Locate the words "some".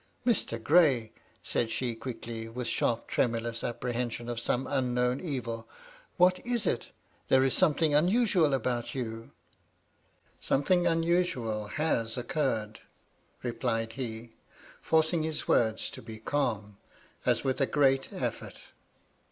4.39-4.65